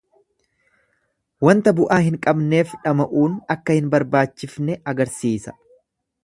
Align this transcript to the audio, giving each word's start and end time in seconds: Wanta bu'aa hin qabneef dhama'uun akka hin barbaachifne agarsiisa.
Wanta 1.47 1.73
bu'aa 1.79 1.99
hin 2.07 2.17
qabneef 2.23 2.71
dhama'uun 2.87 3.37
akka 3.57 3.77
hin 3.81 3.93
barbaachifne 3.93 4.79
agarsiisa. 4.95 5.55